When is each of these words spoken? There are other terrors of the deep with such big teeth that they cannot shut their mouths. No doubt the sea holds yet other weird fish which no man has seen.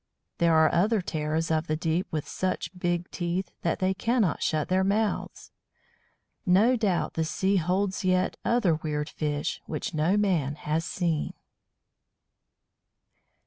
There 0.39 0.55
are 0.55 0.73
other 0.73 0.99
terrors 0.99 1.51
of 1.51 1.67
the 1.67 1.75
deep 1.75 2.07
with 2.09 2.27
such 2.27 2.75
big 2.75 3.11
teeth 3.11 3.51
that 3.61 3.77
they 3.77 3.93
cannot 3.93 4.41
shut 4.41 4.67
their 4.67 4.83
mouths. 4.83 5.51
No 6.43 6.75
doubt 6.75 7.13
the 7.13 7.23
sea 7.23 7.57
holds 7.57 8.03
yet 8.03 8.35
other 8.43 8.73
weird 8.73 9.09
fish 9.09 9.61
which 9.67 9.93
no 9.93 10.17
man 10.17 10.55
has 10.55 10.85
seen. 10.85 11.35